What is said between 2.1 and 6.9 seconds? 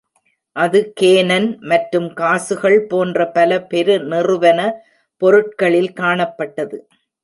காசுகள் போன்ற பல பெருநிறுவன பொருட்களில் காணப்பட்டது.